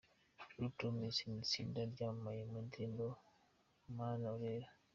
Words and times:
True 0.49 0.71
Promises 0.77 1.19
ni 1.29 1.37
itsinda 1.43 1.79
ryamamaye 1.93 2.41
mu 2.51 2.57
ndirimbo 2.65 3.05
'Mana 3.13 4.25
urera'. 4.35 4.73